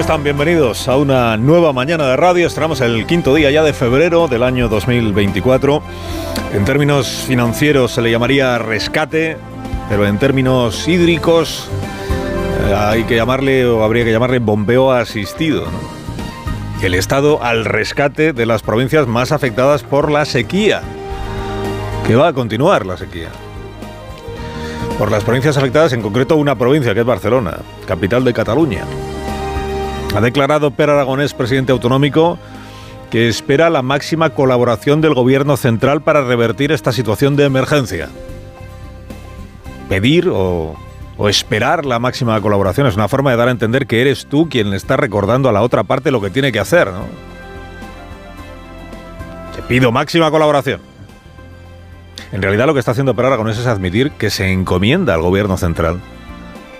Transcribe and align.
¿Cómo 0.00 0.08
están? 0.08 0.24
Bienvenidos 0.24 0.88
a 0.88 0.96
una 0.96 1.36
nueva 1.36 1.74
mañana 1.74 2.06
de 2.06 2.16
radio. 2.16 2.46
Estamos 2.46 2.80
el 2.80 3.04
quinto 3.06 3.34
día 3.34 3.50
ya 3.50 3.62
de 3.62 3.74
febrero 3.74 4.28
del 4.28 4.44
año 4.44 4.66
2024. 4.70 5.82
En 6.54 6.64
términos 6.64 7.06
financieros 7.26 7.92
se 7.92 8.00
le 8.00 8.10
llamaría 8.10 8.56
rescate, 8.56 9.36
pero 9.90 10.06
en 10.06 10.18
términos 10.18 10.88
hídricos 10.88 11.68
eh, 12.66 12.74
hay 12.74 13.04
que 13.04 13.16
llamarle 13.16 13.66
o 13.66 13.84
habría 13.84 14.06
que 14.06 14.10
llamarle 14.10 14.38
bombeo 14.38 14.90
asistido. 14.90 15.66
¿no? 15.66 16.82
El 16.82 16.94
Estado 16.94 17.42
al 17.42 17.66
rescate 17.66 18.32
de 18.32 18.46
las 18.46 18.62
provincias 18.62 19.06
más 19.06 19.32
afectadas 19.32 19.82
por 19.82 20.10
la 20.10 20.24
sequía, 20.24 20.80
que 22.06 22.16
va 22.16 22.28
a 22.28 22.32
continuar 22.32 22.86
la 22.86 22.96
sequía. 22.96 23.28
Por 24.96 25.10
las 25.10 25.24
provincias 25.24 25.58
afectadas, 25.58 25.92
en 25.92 26.00
concreto 26.00 26.36
una 26.36 26.54
provincia 26.54 26.94
que 26.94 27.00
es 27.00 27.06
Barcelona, 27.06 27.58
capital 27.86 28.24
de 28.24 28.32
Cataluña. 28.32 28.86
Ha 30.14 30.20
declarado 30.20 30.72
Per 30.72 30.90
Aragonés, 30.90 31.34
presidente 31.34 31.70
autonómico, 31.70 32.36
que 33.10 33.28
espera 33.28 33.70
la 33.70 33.82
máxima 33.82 34.30
colaboración 34.30 35.00
del 35.00 35.14
gobierno 35.14 35.56
central 35.56 36.02
para 36.02 36.22
revertir 36.22 36.72
esta 36.72 36.92
situación 36.92 37.36
de 37.36 37.44
emergencia. 37.44 38.08
Pedir 39.88 40.28
o, 40.28 40.76
esperar 41.28 41.86
la 41.86 41.98
máxima 41.98 42.40
colaboración 42.40 42.86
es 42.86 42.96
una 42.96 43.08
forma 43.08 43.30
de 43.30 43.36
dar 43.36 43.48
a 43.48 43.50
entender 43.52 43.86
que 43.86 44.00
eres 44.00 44.26
tú 44.26 44.48
quien 44.48 44.70
le 44.70 44.76
está 44.76 44.96
recordando 44.96 45.48
a 45.48 45.52
la 45.52 45.62
otra 45.62 45.84
parte 45.84 46.10
lo 46.10 46.20
que 46.20 46.30
tiene 46.30 46.50
que 46.50 46.60
hacer, 46.60 46.88
¿no? 46.88 47.04
Te 49.54 49.62
pido 49.62 49.92
máxima 49.92 50.30
colaboración. 50.30 50.80
En 52.32 52.42
realidad 52.42 52.66
lo 52.66 52.72
que 52.72 52.80
está 52.80 52.92
haciendo 52.92 53.14
Per 53.14 53.26
Aragonés 53.26 53.58
es 53.58 53.66
admitir 53.66 54.12
que 54.12 54.30
se 54.30 54.50
encomienda 54.50 55.14
al 55.14 55.22
gobierno 55.22 55.56
central 55.56 56.00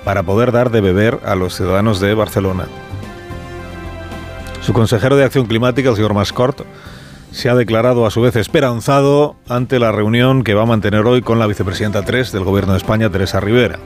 para 0.04 0.22
poder 0.22 0.52
dar 0.52 0.70
de 0.70 0.80
beber 0.80 1.20
a 1.24 1.34
los 1.34 1.54
ciudadanos 1.56 2.00
de 2.00 2.14
Barcelona. 2.14 2.66
Su 4.70 4.74
consejero 4.74 5.16
de 5.16 5.24
Acción 5.24 5.46
Climática, 5.46 5.88
el 5.88 5.96
señor 5.96 6.14
Mascort, 6.14 6.60
se 7.32 7.48
ha 7.48 7.56
declarado 7.56 8.06
a 8.06 8.10
su 8.12 8.20
vez 8.20 8.36
esperanzado 8.36 9.34
ante 9.48 9.80
la 9.80 9.90
reunión 9.90 10.44
que 10.44 10.54
va 10.54 10.62
a 10.62 10.66
mantener 10.66 11.06
hoy 11.06 11.22
con 11.22 11.40
la 11.40 11.48
vicepresidenta 11.48 12.04
3 12.04 12.30
del 12.30 12.44
Gobierno 12.44 12.74
de 12.74 12.78
España, 12.78 13.10
Teresa 13.10 13.40
Rivera. 13.40 13.80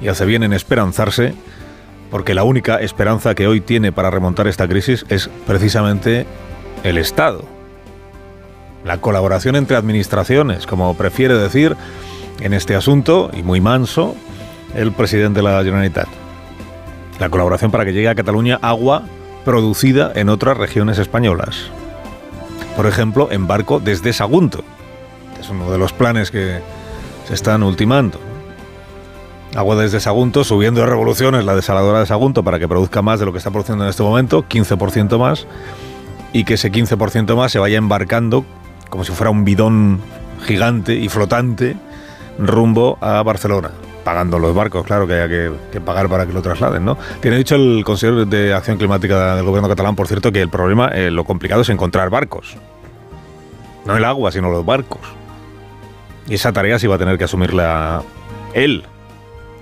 Y 0.00 0.06
hace 0.06 0.26
bien 0.26 0.44
en 0.44 0.52
esperanzarse, 0.52 1.34
porque 2.08 2.34
la 2.34 2.44
única 2.44 2.76
esperanza 2.76 3.34
que 3.34 3.48
hoy 3.48 3.60
tiene 3.60 3.90
para 3.90 4.12
remontar 4.12 4.46
esta 4.46 4.68
crisis 4.68 5.04
es 5.08 5.28
precisamente 5.44 6.24
el 6.84 6.96
Estado. 6.96 7.42
La 8.84 9.00
colaboración 9.00 9.56
entre 9.56 9.76
administraciones, 9.76 10.68
como 10.68 10.96
prefiere 10.96 11.34
decir 11.34 11.76
en 12.38 12.54
este 12.54 12.76
asunto, 12.76 13.28
y 13.36 13.42
muy 13.42 13.60
manso, 13.60 14.14
el 14.76 14.92
presidente 14.92 15.40
de 15.40 15.48
la 15.48 15.64
Generalitat. 15.64 16.06
La 17.18 17.28
colaboración 17.28 17.72
para 17.72 17.84
que 17.84 17.92
llegue 17.92 18.08
a 18.08 18.14
Cataluña 18.14 18.56
agua 18.62 19.02
producida 19.44 20.12
en 20.14 20.28
otras 20.28 20.56
regiones 20.56 20.98
españolas. 20.98 21.70
Por 22.76 22.86
ejemplo, 22.86 23.28
en 23.30 23.46
barco 23.46 23.80
desde 23.80 24.12
Sagunto, 24.12 24.62
es 25.40 25.48
uno 25.48 25.70
de 25.70 25.78
los 25.78 25.92
planes 25.92 26.30
que 26.30 26.60
se 27.26 27.34
están 27.34 27.62
ultimando. 27.62 28.20
Agua 29.56 29.76
desde 29.76 29.98
Sagunto, 30.00 30.44
subiendo 30.44 30.80
de 30.80 30.86
revoluciones 30.86 31.44
la 31.44 31.56
desaladora 31.56 32.00
de 32.00 32.06
Sagunto 32.06 32.44
para 32.44 32.58
que 32.58 32.68
produzca 32.68 33.02
más 33.02 33.18
de 33.18 33.26
lo 33.26 33.32
que 33.32 33.38
está 33.38 33.50
produciendo 33.50 33.84
en 33.84 33.90
este 33.90 34.02
momento, 34.02 34.44
15% 34.48 35.18
más, 35.18 35.46
y 36.32 36.44
que 36.44 36.54
ese 36.54 36.70
15% 36.70 37.34
más 37.36 37.50
se 37.50 37.58
vaya 37.58 37.78
embarcando 37.78 38.44
como 38.88 39.04
si 39.04 39.12
fuera 39.12 39.30
un 39.30 39.44
bidón 39.44 40.00
gigante 40.44 40.94
y 40.94 41.08
flotante 41.08 41.76
rumbo 42.38 42.98
a 43.00 43.22
Barcelona 43.22 43.70
pagando 44.04 44.38
los 44.38 44.54
barcos, 44.54 44.84
claro 44.84 45.06
que 45.06 45.14
haya 45.14 45.28
que, 45.28 45.80
pagar 45.80 46.08
para 46.08 46.26
que 46.26 46.32
lo 46.32 46.42
trasladen, 46.42 46.84
¿no? 46.84 46.96
Tiene 47.20 47.36
dicho 47.36 47.54
el 47.54 47.82
consejero 47.84 48.24
de 48.24 48.54
Acción 48.54 48.78
Climática 48.78 49.36
del 49.36 49.44
gobierno 49.44 49.68
catalán, 49.68 49.96
por 49.96 50.08
cierto, 50.08 50.32
que 50.32 50.40
el 50.40 50.48
problema, 50.48 50.88
eh, 50.88 51.10
lo 51.10 51.24
complicado 51.24 51.62
es 51.62 51.68
encontrar 51.68 52.10
barcos. 52.10 52.56
No 53.84 53.96
el 53.96 54.04
agua, 54.04 54.30
sino 54.32 54.50
los 54.50 54.64
barcos. 54.64 55.00
Y 56.28 56.34
esa 56.34 56.52
tarea 56.52 56.78
sí 56.78 56.86
va 56.86 56.96
a 56.96 56.98
tener 56.98 57.18
que 57.18 57.24
asumirla 57.24 58.02
él, 58.54 58.84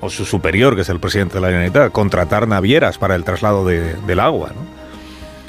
o 0.01 0.11
su 0.11 0.25
superior, 0.25 0.75
que 0.75 0.83
es 0.83 0.89
el 0.89 1.01
presidente 1.01 1.35
de 1.35 1.41
la 1.41 1.49
Generalitat, 1.49 1.93
contratar 1.93 2.47
navieras 2.47 2.99
para 2.99 3.15
el 3.15 3.25
traslado 3.25 3.65
de, 3.65 3.95
del 4.07 4.21
agua, 4.21 4.51
¿no? 4.55 4.68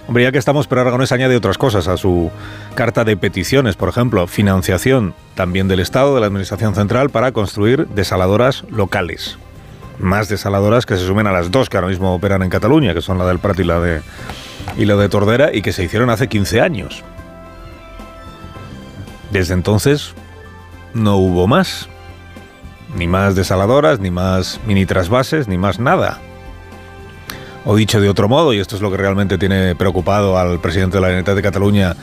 Hombre, 0.09 0.24
ya 0.24 0.31
que 0.31 0.40
estamos, 0.40 0.66
pero 0.66 0.81
Aragonés 0.81 1.12
añade 1.12 1.36
otras 1.36 1.59
cosas 1.59 1.88
a 1.88 1.96
su 1.96 2.31
carta 2.74 3.03
de 3.03 3.16
peticiones, 3.16 3.75
por 3.75 3.90
ejemplo, 3.90 4.25
financiación 4.25 5.14
también 5.36 5.68
del 5.68 5.80
Estado, 5.80 6.16
de 6.16 6.20
la 6.20 6.25
Administración 6.25 6.74
Central, 6.74 7.12
para 7.12 7.31
construir 7.31 7.88
desaladoras 7.90 8.64
locales. 8.72 9.38
Más 10.00 10.28
desaladoras 10.28 10.88
que 10.88 10.98
se 10.98 11.06
sumen 11.06 11.28
a 11.28 11.31
las 11.31 11.52
dos 11.52 11.69
que 11.69 11.78
ahora 11.78 11.90
mismo 11.90 12.12
operan 12.12 12.42
en 12.42 12.50
Cataluña, 12.50 12.96
que 12.96 13.02
son 13.02 13.19
la 13.19 13.28
del 13.28 13.38
Prat 13.38 13.59
y 13.59 13.64
la 13.64 13.80
de, 13.80 14.02
la 14.78 14.96
de 14.96 15.09
Tordera, 15.09 15.53
y 15.53 15.62
que 15.62 15.74
se 15.74 15.84
hicieron 15.84 16.09
hace 16.09 16.28
15 16.28 16.59
años. 16.59 17.03
Desde 19.30 19.53
entonces 19.53 20.16
no 20.96 21.18
hubo 21.18 21.46
más. 21.46 21.88
Ni 22.96 23.06
más 23.06 23.36
desaladoras, 23.36 24.00
ni 24.00 24.09
más 24.09 24.59
mini 24.66 24.88
trasvases, 24.88 25.48
ni 25.48 25.59
más 25.59 25.78
nada. 25.78 26.18
O 27.66 27.75
dicho 27.75 28.00
de 28.00 28.09
otro 28.09 28.30
modo, 28.30 28.53
y 28.53 28.59
esto 28.59 28.75
es 28.75 28.81
lo 28.81 28.90
que 28.90 28.97
realmente 28.97 29.38
tiene 29.38 29.75
preocupado 29.75 30.38
al 30.38 30.59
presidente 30.59 30.97
de 30.97 31.02
la 31.02 31.08
Generalitat 31.08 31.36
de 31.36 31.42
Cataluña 31.42 31.96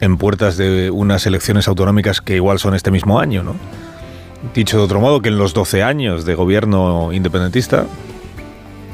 en 0.00 0.16
puertas 0.16 0.56
de 0.56 0.90
unas 0.90 1.26
elecciones 1.26 1.66
autonómicas 1.68 2.20
que 2.20 2.36
igual 2.36 2.58
son 2.58 2.74
este 2.74 2.90
mismo 2.90 3.18
año, 3.18 3.42
¿no? 3.42 3.56
Dicho 4.54 4.78
de 4.78 4.84
otro 4.84 5.00
modo, 5.00 5.20
que 5.20 5.30
en 5.30 5.38
los 5.38 5.52
12 5.52 5.82
años 5.82 6.24
de 6.24 6.34
gobierno 6.36 7.12
independentista, 7.12 7.86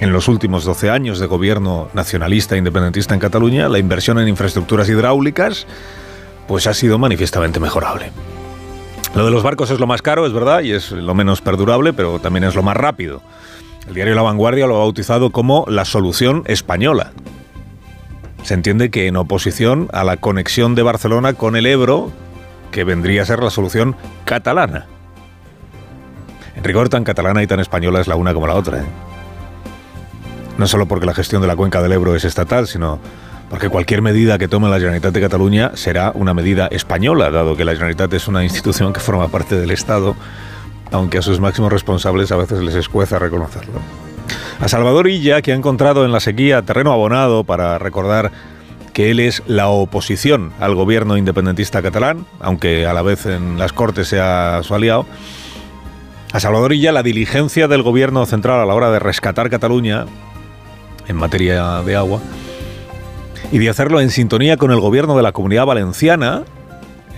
en 0.01 0.13
los 0.13 0.27
últimos 0.27 0.65
12 0.65 0.91
años 0.91 1.19
de 1.19 1.27
gobierno 1.27 1.89
nacionalista 1.93 2.57
independentista 2.57 3.13
en 3.13 3.21
Cataluña, 3.21 3.69
la 3.69 3.79
inversión 3.79 4.19
en 4.19 4.29
infraestructuras 4.29 4.89
hidráulicas 4.89 5.67
pues 6.49 6.67
ha 6.67 6.75
sido 6.75 6.99
manifiestamente 6.99 7.61
mejorable. 7.61 8.11
Lo 9.15 9.25
de 9.25 9.31
los 9.31 9.43
barcos 9.43 9.71
es 9.71 9.79
lo 9.79 9.87
más 9.87 10.03
caro, 10.03 10.27
es 10.27 10.33
verdad, 10.33 10.63
y 10.63 10.73
es 10.73 10.91
lo 10.91 11.15
menos 11.15 11.41
perdurable, 11.41 11.93
pero 11.93 12.19
también 12.19 12.45
es 12.45 12.55
lo 12.55 12.63
más 12.63 12.77
rápido. 12.77 13.23
El 13.87 13.95
diario 13.95 14.15
La 14.15 14.23
Vanguardia 14.23 14.67
lo 14.67 14.77
ha 14.77 14.79
bautizado 14.79 15.31
como 15.31 15.67
la 15.69 15.85
solución 15.85 16.43
española. 16.47 17.13
Se 18.43 18.55
entiende 18.55 18.91
que 18.91 19.07
en 19.07 19.17
oposición 19.17 19.89
a 19.93 20.05
la 20.05 20.17
conexión 20.17 20.75
de 20.75 20.83
Barcelona 20.83 21.35
con 21.35 21.57
el 21.57 21.67
Ebro, 21.67 22.11
que 22.71 22.85
vendría 22.85 23.23
a 23.23 23.27
ser 23.27 23.43
la 23.43 23.51
solución 23.51 23.95
catalana. 24.25 24.87
En 26.57 26.65
rigor, 26.65 26.89
tan 26.89 27.05
catalana 27.05 27.43
y 27.43 27.47
tan 27.47 27.61
española 27.61 28.01
es 28.01 28.07
la 28.07 28.17
una 28.17 28.33
como 28.33 28.47
la 28.47 28.55
otra. 28.55 28.81
¿eh? 28.81 28.85
No 30.57 30.67
solo 30.67 30.87
porque 30.87 31.07
la 31.07 31.15
gestión 31.15 31.43
de 31.43 31.49
la 31.49 31.57
cuenca 31.57 31.83
del 31.83 31.93
Ebro 31.93 32.15
es 32.15 32.25
estatal, 32.25 32.67
sino 32.67 33.01
porque 33.51 33.69
cualquier 33.69 34.03
medida 34.03 34.39
que 34.39 34.49
tome 34.49 34.69
la 34.69 34.79
Generalitat 34.79 35.13
de 35.13 35.21
Cataluña 35.21 35.73
será 35.75 36.13
una 36.15 36.33
medida 36.33 36.69
española, 36.69 37.31
dado 37.31 37.57
que 37.57 37.65
la 37.65 37.73
Generalitat 37.73 38.13
es 38.15 38.29
una 38.29 38.45
institución 38.45 38.93
que 38.93 39.01
forma 39.01 39.29
parte 39.29 39.57
del 39.57 39.71
Estado 39.71 40.17
aunque 40.95 41.19
a 41.19 41.23
sus 41.23 41.41
máximos 41.41 41.73
responsables 41.73 42.31
a 42.31 42.37
veces 42.37 42.61
les 42.61 42.75
escueza 42.75 43.19
reconocerlo. 43.19 43.81
A 44.61 44.69
Salvador 44.69 45.09
Illa, 45.09 45.43
que 45.43 45.53
ha 45.53 45.57
encontrado 45.57 46.05
en 46.05 46.13
la 46.13 46.21
sequía 46.21 46.63
terreno 46.63 46.93
abonado 46.93 47.45
para 47.45 47.79
recordar 47.79 48.31
que 48.93 49.11
él 49.11 49.19
es 49.19 49.43
la 49.49 49.69
oposición 49.69 50.53
al 50.61 50.77
gobierno 50.77 51.17
independentista 51.17 51.83
catalán, 51.83 52.27
aunque 52.41 52.87
a 52.87 52.95
la 52.95 53.03
vez 53.03 53.27
en 53.27 53.59
las 53.59 53.73
Cortes 53.73 54.07
sea 54.07 54.61
su 54.63 54.73
aliado, 54.73 55.05
a 56.33 56.39
Salvador 56.39 56.73
Illa 56.73 56.93
la 56.93 57.03
diligencia 57.03 57.67
del 57.67 57.83
gobierno 57.83 58.25
central 58.25 58.61
a 58.61 58.67
la 58.67 58.75
hora 58.75 58.93
de 58.93 59.01
rescatar 59.01 59.51
Cataluña 59.51 60.07
en 61.09 61.17
materia 61.17 61.83
de 61.83 61.97
agua 61.97 62.21
y 63.51 63.59
de 63.59 63.69
hacerlo 63.69 64.01
en 64.01 64.11
sintonía 64.11 64.57
con 64.57 64.71
el 64.71 64.81
gobierno 64.81 65.17
de 65.17 65.23
la 65.23 65.33
comunidad 65.33 65.67
valenciana, 65.67 66.45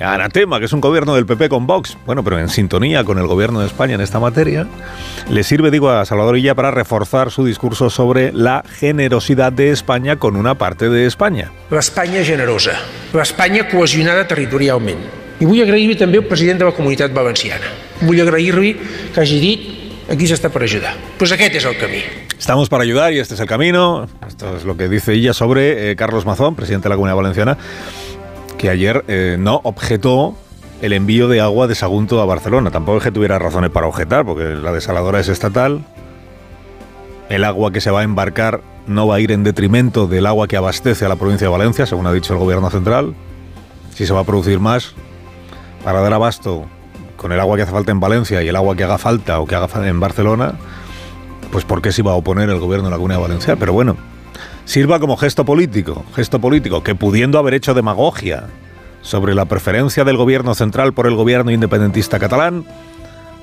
Anatema, 0.00 0.58
que 0.58 0.66
es 0.66 0.72
un 0.72 0.81
gobierno 0.81 1.14
del 1.14 1.26
PP 1.26 1.48
con 1.48 1.66
Vox, 1.66 1.96
bueno, 2.04 2.22
pero 2.22 2.38
en 2.38 2.48
sintonía 2.48 3.04
con 3.04 3.19
el 3.19 3.26
gobierno 3.26 3.60
de 3.60 3.66
España 3.66 3.94
en 3.94 4.00
esta 4.00 4.20
materia, 4.20 4.66
le 5.31 5.43
sirve, 5.43 5.70
digo, 5.70 5.90
a 5.90 6.04
Salvador 6.04 6.37
Illa 6.37 6.54
para 6.54 6.70
reforzar 6.70 7.31
su 7.31 7.44
discurso 7.44 7.88
sobre 7.88 8.32
la 8.32 8.62
generosidad 8.78 9.52
de 9.52 9.70
España 9.70 10.16
con 10.16 10.37
una 10.37 10.56
parte 10.56 10.90
de 10.90 11.06
España. 11.06 11.50
L'Espanya 11.70 12.22
generosa, 12.25 12.76
l'Espanya 13.14 13.69
cohesionada 13.69 14.26
territorialment. 14.28 15.00
I 15.40 15.44
vull 15.44 15.60
agrair-li 15.60 15.96
també 16.00 16.20
al 16.20 16.28
president 16.28 16.60
de 16.60 16.69
la 16.69 16.76
Comunitat 16.76 17.12
Valenciana. 17.12 17.72
Vull 18.00 18.20
agrair-li 18.20 18.76
que 19.12 19.20
hagi 19.20 19.40
dit 19.40 19.66
Aquí 20.06 20.28
s'està 20.31 20.52
per 20.54 20.62
ajudar. 20.62 20.92
Doncs 20.94 21.19
pues 21.19 21.32
aquest 21.34 21.56
és 21.58 21.64
el 21.66 21.75
camí. 21.81 21.99
Estamos 22.38 22.69
para 22.69 22.84
ayudar 22.84 23.12
y 23.12 23.19
este 23.19 23.34
es 23.34 23.40
el 23.40 23.49
camino. 23.49 24.06
Esto 24.28 24.56
es 24.56 24.64
lo 24.64 24.76
que 24.76 24.88
dice 24.88 25.14
ella 25.14 25.32
sobre 25.32 25.90
eh, 25.90 25.96
Carlos 25.96 26.25
Mazón, 26.25 26.54
presidente 26.54 26.84
de 26.84 26.90
la 26.90 26.94
Comunidad 26.94 27.16
Valenciana, 27.16 27.58
que 28.58 28.70
ayer 28.70 29.05
eh, 29.08 29.37
no 29.38 29.61
objetó 29.64 30.37
el 30.82 30.93
envío 30.93 31.29
de 31.29 31.41
agua 31.41 31.67
de 31.67 31.75
Sagunto 31.75 32.20
a 32.20 32.25
Barcelona. 32.25 32.70
Tampoco 32.70 32.99
es 32.99 33.05
que 33.05 33.11
tuviera 33.11 33.38
razones 33.38 33.70
para 33.70 33.87
objetar, 33.87 34.25
porque 34.25 34.44
la 34.55 34.73
desaladora 34.73 35.20
es 35.20 35.29
estatal. 35.29 35.85
El 37.29 37.44
agua 37.44 37.73
que 37.73 37.81
se 37.81 37.91
va 37.91 38.00
a 38.00 38.05
embarcar 38.05 38.61
no 38.87 39.06
va 39.06 39.17
a 39.17 39.20
ir 39.20 39.32
en 39.32 39.43
detrimento 39.43 40.06
del 40.06 40.26
agua 40.26 40.47
que 40.47 40.56
abastece 40.56 41.05
a 41.05 41.08
la 41.08 41.17
provincia 41.17 41.47
de 41.47 41.53
Valencia, 41.53 41.87
según 41.87 42.06
ha 42.06 42.12
dicho 42.12 42.32
el 42.32 42.38
gobierno 42.38 42.70
central. 42.70 43.14
Si 43.94 44.06
se 44.06 44.12
va 44.12 44.20
a 44.20 44.25
producir 44.25 44.61
más, 44.61 44.94
para 45.82 46.00
dar 46.00 46.12
abasto 46.12 46.67
con 47.17 47.32
el 47.32 47.41
agua 47.41 47.56
que 47.56 47.62
hace 47.62 47.73
falta 47.73 47.91
en 47.91 48.00
Valencia 48.00 48.43
y 48.43 48.49
el 48.49 48.56
agua 48.56 48.76
que 48.76 48.85
haga 48.85 48.99
falta 48.99 49.41
o 49.41 49.47
que 49.47 49.55
haga 49.55 49.69
falta 49.69 49.88
en 49.88 49.99
Barcelona, 49.99 50.55
pues 51.50 51.64
¿por 51.64 51.81
qué 51.81 51.93
se 51.93 52.02
iba 52.02 52.12
a 52.12 52.14
oponer 52.14 52.50
el 52.50 52.61
gobierno 52.61 52.87
de 52.87 52.91
la 52.91 52.97
Comunidad 52.97 53.20
Valenciana? 53.20 53.59
Pero 53.59 53.73
bueno, 53.73 53.97
sirva 54.66 55.00
como 55.00 55.16
gesto 55.16 55.46
político, 55.46 56.04
gesto 56.14 56.38
político, 56.40 56.82
que 56.82 56.94
pudiendo 56.94 57.38
haber 57.38 57.54
hecho 57.54 57.72
demagogia 57.72 58.44
sobre 59.00 59.34
la 59.34 59.46
preferencia 59.46 60.04
del 60.04 60.18
gobierno 60.18 60.54
central 60.54 60.92
por 60.92 61.06
el 61.06 61.14
gobierno 61.14 61.50
independentista 61.50 62.18
catalán, 62.18 62.66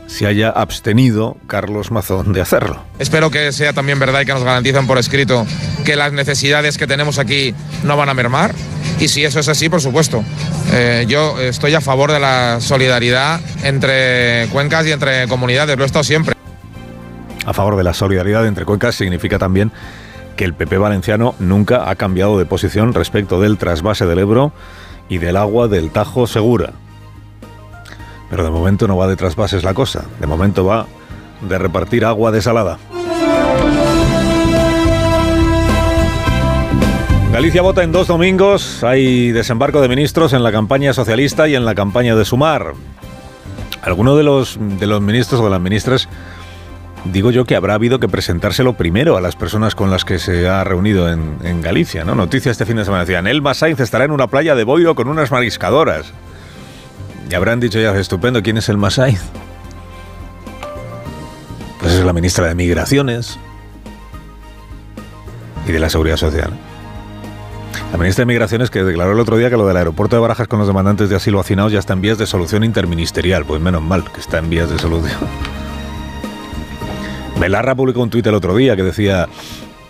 se 0.05 0.27
haya 0.27 0.49
abstenido 0.49 1.37
Carlos 1.47 1.89
Mazón 1.89 2.33
de 2.33 2.41
hacerlo. 2.41 2.83
Espero 2.99 3.31
que 3.31 3.53
sea 3.53 3.71
también 3.71 3.99
verdad 3.99 4.21
y 4.21 4.25
que 4.25 4.33
nos 4.33 4.43
garanticen 4.43 4.85
por 4.85 4.97
escrito 4.97 5.47
que 5.85 5.95
las 5.95 6.11
necesidades 6.11 6.77
que 6.77 6.85
tenemos 6.85 7.17
aquí 7.17 7.55
no 7.83 7.95
van 7.95 8.09
a 8.09 8.13
mermar. 8.13 8.53
Y 8.99 9.07
si 9.07 9.23
eso 9.23 9.39
es 9.39 9.47
así, 9.47 9.69
por 9.69 9.81
supuesto, 9.81 10.23
eh, 10.73 11.05
yo 11.07 11.39
estoy 11.39 11.73
a 11.73 11.81
favor 11.81 12.11
de 12.11 12.19
la 12.19 12.59
solidaridad 12.59 13.39
entre 13.63 14.47
cuencas 14.51 14.85
y 14.85 14.91
entre 14.91 15.27
comunidades, 15.29 15.77
lo 15.77 15.83
he 15.83 15.87
estado 15.87 16.03
siempre. 16.03 16.35
A 17.45 17.53
favor 17.53 17.77
de 17.77 17.83
la 17.83 17.93
solidaridad 17.93 18.45
entre 18.45 18.65
cuencas 18.65 18.95
significa 18.95 19.39
también 19.39 19.71
el 20.44 20.54
PP 20.54 20.78
valenciano 20.78 21.36
nunca 21.40 21.90
ha 21.90 21.95
cambiado 21.95 22.38
de 22.38 22.45
posición 22.45 22.94
respecto 22.94 23.40
del 23.40 23.57
trasvase 23.57 24.06
del 24.06 24.19
Ebro 24.19 24.51
y 25.10 25.18
del 25.18 25.38
agua 25.38 25.68
del 25.68 25.92
Tajo 25.92 26.28
Segura. 26.28 26.74
Pero 28.30 28.44
de 28.44 28.50
momento 28.50 28.88
no 28.88 28.98
va 28.98 29.07
de 29.07 29.16
trasvases 29.16 29.63
la 29.63 29.74
cosa, 29.74 30.06
de 30.19 30.28
momento 30.28 30.66
va 30.66 30.88
de 31.42 31.57
repartir 31.57 32.06
agua 32.06 32.31
desalada. 32.31 32.78
Galicia 37.31 37.62
vota 37.62 37.84
en 37.84 37.92
dos 37.92 38.07
domingos, 38.07 38.84
hay 38.84 39.31
desembarco 39.31 39.81
de 39.81 39.88
ministros 39.88 40.34
en 40.34 40.44
la 40.44 40.51
campaña 40.51 40.94
socialista 40.94 41.48
y 41.48 41.56
en 41.56 41.66
la 41.66 41.74
campaña 41.74 42.16
de 42.16 42.25
Sumar. 42.25 42.74
Alguno 43.81 44.16
de 44.16 44.24
los, 44.24 44.57
de 44.60 44.88
los 44.88 45.01
ministros 45.01 45.42
o 45.42 45.45
de 45.45 45.50
las 45.50 45.60
ministras, 45.60 46.07
digo 47.05 47.31
yo 47.31 47.45
que 47.45 47.55
habrá 47.55 47.73
habido 47.73 48.00
que 48.00 48.07
presentárselo 48.07 48.73
primero 48.73 49.17
a 49.17 49.21
las 49.21 49.35
personas 49.35 49.75
con 49.75 49.91
las 49.91 50.05
que 50.05 50.19
se 50.19 50.47
ha 50.47 50.63
reunido 50.63 51.11
en, 51.11 51.61
Galicia. 51.61 52.03
¿no? 52.03 52.15
Noticia 52.15 52.51
este 52.51 52.65
fin 52.65 52.77
de 52.77 52.85
semana 52.85 53.05
decían, 53.05 53.27
Elma 53.27 53.53
Sainz 53.53 53.79
estará 53.79 54.05
en 54.05 54.11
una 54.11 54.27
playa 54.27 54.55
de 54.55 54.63
Boiro 54.63 54.95
con 54.95 55.07
unas 55.07 55.31
mariscadoras. 55.31 56.13
Y 57.29 57.35
habrán 57.35 57.59
dicho 57.59 57.79
ya, 57.79 57.97
estupendo, 57.97 58.44
¿quién 58.44 58.57
es 58.57 58.69
el 58.69 58.77
Sainz? 58.91 59.21
Pues 61.79 61.94
es 61.94 62.05
la 62.05 62.13
ministra 62.13 62.47
de 62.47 62.55
Migraciones 62.55 63.39
y 65.67 65.71
de 65.71 65.79
la 65.79 65.89
Seguridad 65.89 66.17
Social. 66.17 66.51
La 67.91 67.97
ministra 67.97 68.23
de 68.23 68.25
Migraciones 68.27 68.69
que 68.69 68.83
declaró 68.83 69.11
el 69.11 69.19
otro 69.19 69.38
día 69.38 69.49
que 69.49 69.57
lo 69.57 69.67
del 69.67 69.77
aeropuerto 69.77 70.15
de 70.15 70.21
Barajas 70.21 70.47
con 70.47 70.59
los 70.59 70.67
demandantes 70.67 71.09
de 71.09 71.15
asilo 71.15 71.39
hacinados 71.39 71.71
ya 71.71 71.79
está 71.79 71.94
en 71.94 72.01
vías 72.01 72.17
de 72.17 72.25
solución 72.25 72.63
interministerial. 72.63 73.45
Pues 73.45 73.61
menos 73.61 73.81
mal 73.81 74.03
que 74.11 74.19
está 74.19 74.39
en 74.39 74.49
vías 74.49 74.69
de 74.69 74.79
solución. 74.79 75.19
Belarra 77.44 77.75
publicó 77.75 78.01
un 78.01 78.10
tuit 78.10 78.25
el 78.25 78.36
otro 78.36 78.56
día 78.56 78.78
que 78.78 78.84
decía, 78.84 79.28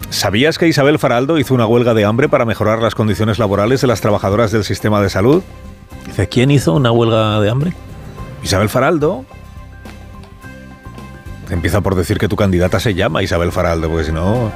¿sabías 0.10 0.58
que 0.58 0.68
Isabel 0.68 0.98
Faraldo 0.98 1.38
hizo 1.38 1.54
una 1.54 1.68
huelga 1.68 1.94
de 1.94 2.04
hambre 2.04 2.28
para 2.28 2.46
mejorar 2.46 2.82
las 2.82 2.96
condiciones 2.96 3.38
laborales 3.38 3.80
de 3.80 3.86
las 3.86 4.02
trabajadoras 4.02 4.52
del 4.52 4.64
sistema 4.64 5.00
de 5.02 5.12
salud? 5.12 5.44
Dice, 6.08 6.28
¿quién 6.28 6.50
hizo 6.50 6.74
una 6.74 6.92
huelga 6.92 7.40
de 7.42 7.52
hambre? 7.52 7.74
Isabel 8.44 8.70
Faraldo. 8.70 9.24
Empieza 11.52 11.82
por 11.82 11.94
decir 11.94 12.18
que 12.18 12.28
tu 12.28 12.36
candidata 12.36 12.80
se 12.80 12.96
llama 12.96 13.22
Isabel 13.22 13.52
Faraldo, 13.52 13.88
porque 13.88 14.06
si 14.06 14.12
no... 14.12 14.52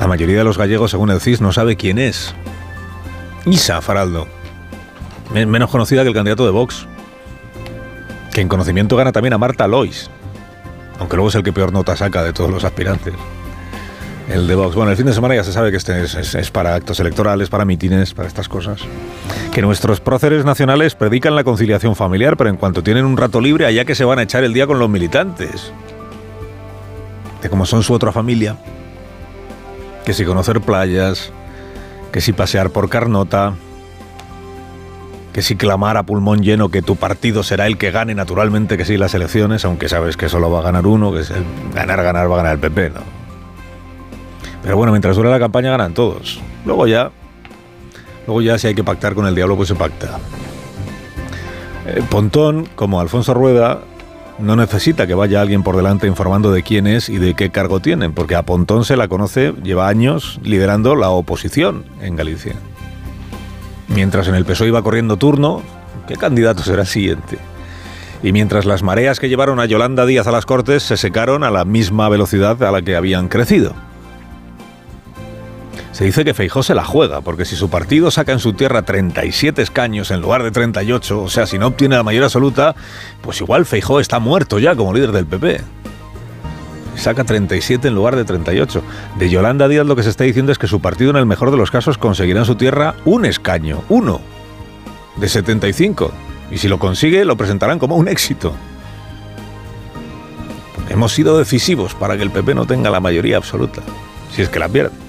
La 0.00 0.08
mayoría 0.08 0.38
de 0.38 0.44
los 0.44 0.58
gallegos, 0.58 0.90
según 0.90 1.10
el 1.10 1.20
CIS, 1.20 1.40
no 1.40 1.52
sabe 1.52 1.76
quién 1.76 2.00
es. 2.00 2.34
Isa 3.46 3.80
Faraldo. 3.80 4.26
Menos 5.32 5.70
conocida 5.70 6.02
que 6.02 6.08
el 6.08 6.14
candidato 6.14 6.44
de 6.44 6.50
Vox. 6.50 6.88
Que 8.32 8.40
en 8.40 8.48
conocimiento 8.48 8.96
gana 8.96 9.12
también 9.12 9.34
a 9.34 9.38
Marta 9.38 9.68
Lois. 9.68 10.10
Aunque 10.98 11.16
luego 11.16 11.28
es 11.28 11.34
el 11.34 11.42
que 11.42 11.52
peor 11.52 11.72
nota 11.72 11.96
saca 11.96 12.22
de 12.22 12.32
todos 12.32 12.50
los 12.50 12.64
aspirantes. 12.64 13.14
El 14.28 14.46
de 14.46 14.54
Vox. 14.54 14.74
Bueno, 14.74 14.90
el 14.90 14.96
fin 14.96 15.06
de 15.06 15.12
semana 15.12 15.34
ya 15.34 15.44
se 15.44 15.52
sabe 15.52 15.70
que 15.70 15.76
este 15.76 16.02
es, 16.02 16.50
para 16.50 16.74
actos 16.74 16.98
electorales, 17.00 17.50
para 17.50 17.64
mítines, 17.64 18.14
para 18.14 18.26
estas 18.26 18.48
cosas. 18.48 18.80
Que 19.52 19.60
nuestros 19.60 20.00
próceres 20.00 20.44
nacionales 20.44 20.94
predican 20.94 21.34
la 21.34 21.44
conciliación 21.44 21.94
familiar, 21.94 22.36
pero 22.36 22.48
en 22.48 22.56
cuanto 22.56 22.82
tienen 22.82 23.04
un 23.04 23.16
rato 23.16 23.40
libre, 23.40 23.66
allá 23.66 23.84
que 23.84 23.94
se 23.94 24.04
van 24.04 24.18
a 24.18 24.22
echar 24.22 24.44
el 24.44 24.54
día 24.54 24.66
con 24.66 24.78
los 24.78 24.88
militantes. 24.88 25.72
De 27.42 27.50
como 27.50 27.66
son 27.66 27.82
su 27.82 27.92
otra 27.92 28.12
familia 28.12 28.56
que 30.04 30.12
si 30.12 30.24
conocer 30.24 30.60
playas, 30.60 31.30
que 32.12 32.20
si 32.20 32.32
pasear 32.32 32.70
por 32.70 32.88
Carnota, 32.88 33.54
que 35.34 35.42
si 35.42 35.56
clamar 35.56 35.96
a 35.96 36.04
pulmón 36.04 36.42
lleno 36.42 36.68
que 36.68 36.80
tu 36.80 36.94
partido 36.94 37.42
será 37.42 37.66
el 37.66 37.76
que 37.76 37.90
gane 37.90 38.14
naturalmente 38.14 38.76
que 38.76 38.84
sí 38.84 38.96
las 38.96 39.14
elecciones, 39.14 39.64
aunque 39.64 39.88
sabes 39.88 40.16
que 40.16 40.28
solo 40.28 40.48
va 40.48 40.60
a 40.60 40.62
ganar 40.62 40.86
uno, 40.86 41.12
que 41.12 41.20
es 41.20 41.32
ganar, 41.74 42.04
ganar, 42.04 42.30
va 42.30 42.34
a 42.34 42.36
ganar 42.36 42.52
el 42.52 42.60
PP, 42.60 42.90
¿no? 42.90 43.00
Pero 44.62 44.76
bueno, 44.76 44.92
mientras 44.92 45.16
dura 45.16 45.30
la 45.30 45.40
campaña 45.40 45.72
ganan 45.72 45.92
todos. 45.92 46.40
Luego 46.64 46.86
ya, 46.86 47.10
luego 48.28 48.42
ya 48.42 48.58
si 48.58 48.68
hay 48.68 48.76
que 48.76 48.84
pactar 48.84 49.16
con 49.16 49.26
el 49.26 49.34
diablo, 49.34 49.56
pues 49.56 49.68
se 49.68 49.74
pacta. 49.74 50.20
Eh, 51.86 52.00
Pontón, 52.08 52.68
como 52.76 53.00
Alfonso 53.00 53.34
Rueda, 53.34 53.80
no 54.38 54.54
necesita 54.54 55.08
que 55.08 55.14
vaya 55.14 55.40
alguien 55.40 55.64
por 55.64 55.76
delante 55.76 56.06
informando 56.06 56.52
de 56.52 56.62
quién 56.62 56.86
es 56.86 57.08
y 57.08 57.18
de 57.18 57.34
qué 57.34 57.50
cargo 57.50 57.80
tienen, 57.80 58.12
porque 58.12 58.36
a 58.36 58.44
Pontón 58.44 58.84
se 58.84 58.96
la 58.96 59.08
conoce, 59.08 59.52
lleva 59.64 59.88
años 59.88 60.38
liderando 60.44 60.94
la 60.94 61.10
oposición 61.10 61.84
en 62.00 62.14
Galicia. 62.14 62.54
Mientras 63.88 64.28
en 64.28 64.34
el 64.34 64.44
PSOE 64.44 64.68
iba 64.68 64.82
corriendo 64.82 65.16
turno, 65.16 65.62
¿qué 66.08 66.16
candidato 66.16 66.62
será 66.62 66.82
el 66.82 66.88
siguiente? 66.88 67.38
Y 68.22 68.32
mientras 68.32 68.64
las 68.64 68.82
mareas 68.82 69.20
que 69.20 69.28
llevaron 69.28 69.60
a 69.60 69.66
Yolanda 69.66 70.06
Díaz 70.06 70.26
a 70.26 70.32
las 70.32 70.46
Cortes 70.46 70.82
se 70.82 70.96
secaron 70.96 71.44
a 71.44 71.50
la 71.50 71.64
misma 71.64 72.08
velocidad 72.08 72.62
a 72.62 72.72
la 72.72 72.80
que 72.80 72.96
habían 72.96 73.28
crecido. 73.28 73.74
Se 75.92 76.04
dice 76.04 76.24
que 76.24 76.34
Feijó 76.34 76.64
se 76.64 76.74
la 76.74 76.84
juega, 76.84 77.20
porque 77.20 77.44
si 77.44 77.54
su 77.54 77.70
partido 77.70 78.10
saca 78.10 78.32
en 78.32 78.40
su 78.40 78.54
tierra 78.54 78.82
37 78.82 79.62
escaños 79.62 80.10
en 80.10 80.22
lugar 80.22 80.42
de 80.42 80.50
38, 80.50 81.22
o 81.22 81.28
sea, 81.28 81.46
si 81.46 81.56
no 81.56 81.68
obtiene 81.68 81.94
la 81.94 82.02
mayoría 82.02 82.26
absoluta, 82.26 82.74
pues 83.20 83.40
igual 83.40 83.64
Feijó 83.64 84.00
está 84.00 84.18
muerto 84.18 84.58
ya 84.58 84.74
como 84.74 84.92
líder 84.92 85.12
del 85.12 85.26
PP. 85.26 85.60
Saca 86.96 87.24
37 87.24 87.88
en 87.88 87.94
lugar 87.94 88.16
de 88.16 88.24
38. 88.24 88.82
De 89.18 89.30
Yolanda 89.30 89.68
Díaz 89.68 89.86
lo 89.86 89.96
que 89.96 90.02
se 90.02 90.10
está 90.10 90.24
diciendo 90.24 90.52
es 90.52 90.58
que 90.58 90.66
su 90.66 90.80
partido 90.80 91.10
en 91.10 91.16
el 91.16 91.26
mejor 91.26 91.50
de 91.50 91.56
los 91.56 91.70
casos 91.70 91.98
conseguirá 91.98 92.40
en 92.40 92.46
su 92.46 92.54
tierra 92.54 92.94
un 93.04 93.24
escaño, 93.24 93.82
uno, 93.88 94.20
de 95.16 95.28
75. 95.28 96.12
Y 96.50 96.58
si 96.58 96.68
lo 96.68 96.78
consigue, 96.78 97.24
lo 97.24 97.36
presentarán 97.36 97.78
como 97.78 97.96
un 97.96 98.08
éxito. 98.08 98.54
Hemos 100.88 101.12
sido 101.12 101.38
decisivos 101.38 101.94
para 101.94 102.16
que 102.16 102.22
el 102.22 102.30
PP 102.30 102.54
no 102.54 102.66
tenga 102.66 102.90
la 102.90 103.00
mayoría 103.00 103.36
absoluta, 103.36 103.82
si 104.30 104.42
es 104.42 104.48
que 104.48 104.58
la 104.58 104.68
pierde 104.68 105.04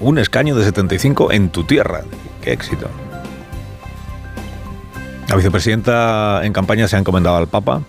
un 0.00 0.18
escaño 0.18 0.54
de 0.54 0.64
75 0.64 1.32
en 1.32 1.50
tu 1.50 1.64
tierra. 1.64 2.02
¡Qué 2.42 2.52
éxito! 2.52 2.88
La 5.28 5.36
vicepresidenta 5.36 6.40
en 6.44 6.52
campaña 6.52 6.88
se 6.88 6.96
ha 6.96 6.98
encomendado 6.98 7.36
al 7.36 7.48
Papa, 7.48 7.82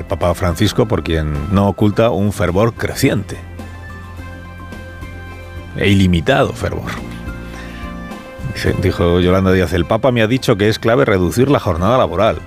al 0.00 0.06
Papa 0.06 0.34
Francisco, 0.34 0.86
por 0.86 1.02
quien 1.02 1.34
no 1.52 1.68
oculta 1.68 2.10
un 2.10 2.32
fervor 2.32 2.72
creciente 2.72 3.36
e 5.76 5.90
ilimitado 5.90 6.52
fervor. 6.52 6.90
Dijo 8.82 9.20
Yolanda 9.20 9.52
Díaz, 9.52 9.72
el 9.74 9.84
Papa 9.84 10.10
me 10.10 10.22
ha 10.22 10.26
dicho 10.26 10.56
que 10.56 10.68
es 10.68 10.78
clave 10.78 11.04
reducir 11.04 11.50
la 11.50 11.60
jornada 11.60 11.98
laboral. 11.98 12.38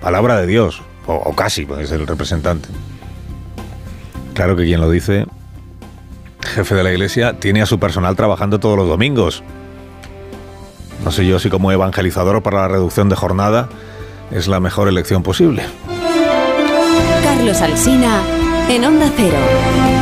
Palabra 0.00 0.40
de 0.40 0.46
Dios, 0.46 0.82
o, 1.06 1.14
o 1.14 1.34
casi, 1.34 1.66
es 1.80 1.90
el 1.90 2.06
representante. 2.06 2.68
Claro 4.34 4.56
que 4.56 4.64
quien 4.64 4.80
lo 4.80 4.90
dice 4.90 5.26
jefe 6.46 6.74
de 6.76 6.84
la 6.84 6.92
iglesia, 6.92 7.38
tiene 7.38 7.60
a 7.60 7.66
su 7.66 7.78
personal 7.78 8.14
trabajando 8.16 8.60
todos 8.60 8.78
los 8.78 8.88
domingos. 8.88 9.42
No 11.04 11.10
sé 11.10 11.26
yo 11.26 11.38
si 11.38 11.50
como 11.50 11.72
evangelizador 11.72 12.42
para 12.42 12.60
la 12.60 12.68
reducción 12.68 13.08
de 13.08 13.16
jornada 13.16 13.68
es 14.30 14.48
la 14.48 14.60
mejor 14.60 14.88
elección 14.88 15.22
posible. 15.22 15.64
Carlos 17.58 17.62
Alsina 17.62 18.22
en 18.68 18.84
Onda 18.84 19.10
Cero. 19.16 19.95